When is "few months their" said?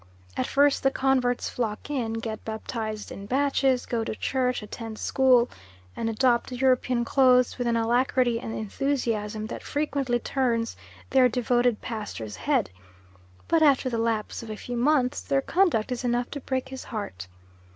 14.57-15.39